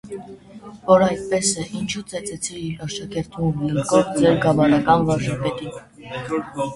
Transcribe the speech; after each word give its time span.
-Որ 0.91 1.03
այդպես 1.07 1.49
է, 1.63 1.65
ինչո՞ւ 1.79 2.01
ծեծեցիր 2.13 2.55
իր 2.61 2.81
աշակերտուհուն 2.85 3.69
լլկող 3.75 4.09
ձեր 4.23 4.41
գավառական 4.47 5.05
վարժապետին: 5.11 5.79